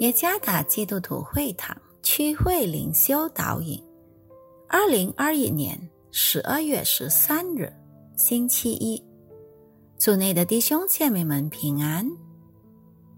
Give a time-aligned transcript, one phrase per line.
[0.00, 3.82] 耶加达基督徒会堂区会灵修导引，
[4.68, 5.78] 二零二一年
[6.10, 7.72] 十二月十三日，
[8.14, 9.02] 星期一，
[9.96, 12.06] 组内的弟兄姐妹们平安。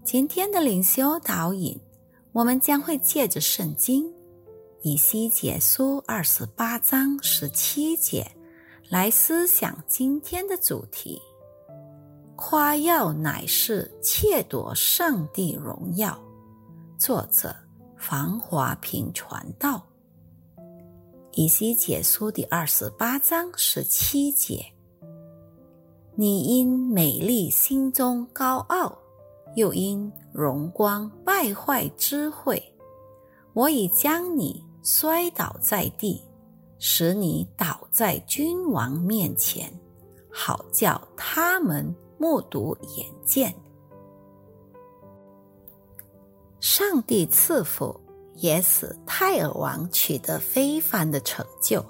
[0.05, 1.77] 今天的灵修导引，
[2.31, 4.09] 我们将会借着圣经
[4.81, 8.25] 以西结书二十八章十七节
[8.87, 11.21] 来思想今天的主题：
[12.37, 16.17] 夸耀乃是窃夺上帝荣耀。
[16.99, 17.55] 作者
[17.95, 19.81] 房华平传道，
[21.31, 24.65] 以西结书第二十八章十七节：
[26.13, 28.97] 你因美丽心中高傲，
[29.55, 32.61] 又因荣光败坏智慧，
[33.53, 36.21] 我已将你摔倒在地，
[36.79, 39.71] 使你倒在君王面前，
[40.29, 43.55] 好叫他们目睹眼见。
[46.59, 47.99] 上帝赐福，
[48.35, 51.83] 也使泰尔王取得非凡的成就，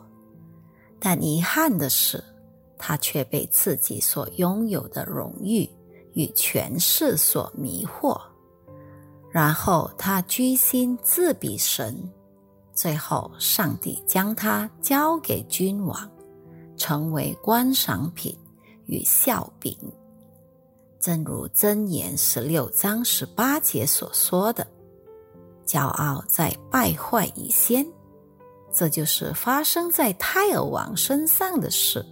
[1.00, 2.24] 但遗憾的是，
[2.78, 5.70] 他却被自己所拥有的荣誉
[6.14, 8.20] 与权势所迷惑，
[9.32, 11.98] 然后他居心自比神，
[12.74, 16.10] 最后上帝将他交给君王，
[16.78, 18.38] 成为观赏品
[18.86, 19.76] 与笑柄。
[21.00, 24.68] 正如箴言十六章十八节所说的
[25.66, 27.88] ：“骄傲在败坏以先。”
[28.74, 32.06] 这就是发生在泰尔王身上的事。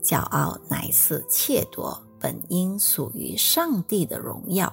[0.00, 4.72] 骄傲乃是窃夺本应属于上帝的荣耀。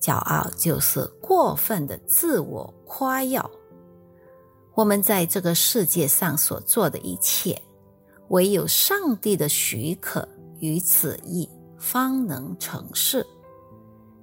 [0.00, 3.50] 骄傲就是过分的自我夸耀。
[4.74, 7.60] 我们在这个世界上所做的一切，
[8.28, 10.26] 唯有上帝的许可。
[10.60, 13.26] 与此意方能成事，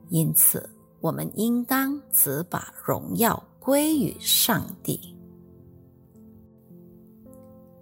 [0.09, 5.15] 因此我们应当只把荣耀归于上帝。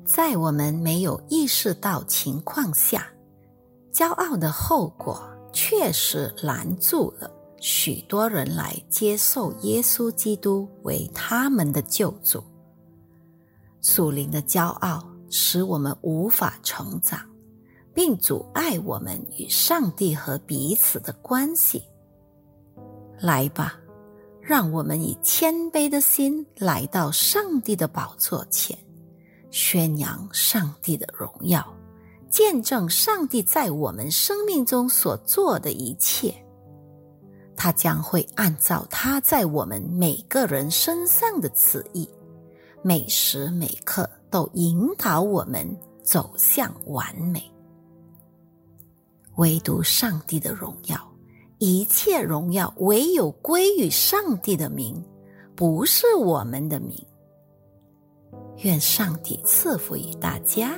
[0.06, 3.07] 在我们没有意识到情况下，
[3.91, 12.44] 骄傲的后果确实拦住了许多人来接受耶稣基督为他们的救主。
[13.81, 17.19] 属灵的骄傲使我们无法成长。
[17.93, 21.83] 并阻碍我们与上帝和彼此的关系。
[23.19, 23.79] 来吧，
[24.41, 28.77] 让我们以谦卑的心来到上帝的宝座前，
[29.51, 31.65] 宣扬上帝的荣耀，
[32.29, 36.33] 见证上帝在我们生命中所做的一切。
[37.55, 42.09] 他将会按照他在我们每个人身上的旨意，
[42.81, 45.65] 每时每刻都引导我们
[46.03, 47.52] 走向完美。
[49.35, 50.97] 唯独上帝的荣耀，
[51.57, 55.03] 一切荣耀唯有归于上帝的名，
[55.55, 56.95] 不是我们的名。
[58.63, 60.75] 愿上帝赐福于大家。